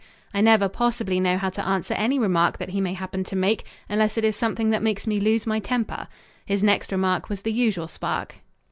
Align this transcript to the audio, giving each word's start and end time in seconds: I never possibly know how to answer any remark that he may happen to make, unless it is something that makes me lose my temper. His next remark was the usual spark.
I 0.33 0.41
never 0.41 0.67
possibly 0.67 1.19
know 1.19 1.37
how 1.37 1.51
to 1.51 1.63
answer 1.63 1.93
any 1.93 2.17
remark 2.17 2.57
that 2.57 2.71
he 2.71 2.81
may 2.81 2.95
happen 2.95 3.23
to 3.25 3.35
make, 3.35 3.65
unless 3.87 4.17
it 4.17 4.23
is 4.23 4.35
something 4.35 4.71
that 4.71 4.81
makes 4.81 5.05
me 5.05 5.19
lose 5.19 5.45
my 5.45 5.59
temper. 5.59 6.07
His 6.43 6.63
next 6.63 6.91
remark 6.91 7.29
was 7.29 7.43
the 7.43 7.53
usual 7.53 7.87
spark. 7.87 8.37